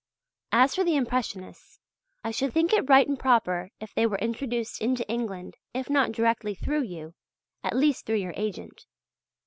As 0.51 0.73
for 0.73 0.83
the 0.83 0.95
Impressionists, 0.95 1.79
I 2.23 2.31
should 2.31 2.53
think 2.53 2.73
it 2.73 2.89
right 2.89 3.07
and 3.07 3.19
proper 3.19 3.69
if 3.79 3.93
they 3.93 4.07
were 4.07 4.17
introduced 4.17 4.81
into 4.81 5.07
England 5.07 5.57
if 5.75 5.91
not 5.91 6.11
directly 6.11 6.55
through 6.55 6.81
you, 6.85 7.13
at 7.63 7.75
least 7.77 8.07
through 8.07 8.15
your 8.15 8.33
agent. 8.35 8.87